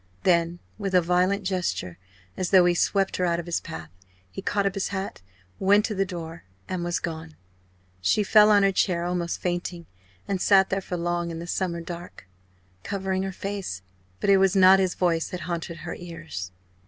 [0.23, 1.99] Then, with a violent gesture
[2.35, 3.91] as though he swept her out of his path
[4.31, 5.21] he caught up his hat,
[5.59, 7.35] went to the door, and was gone.
[8.01, 9.85] She fell on her chair almost fainting,
[10.27, 12.25] and sat there for long in the summer dark,
[12.81, 13.83] covering her face.
[14.19, 16.51] But it was not his voice that haunted her ears.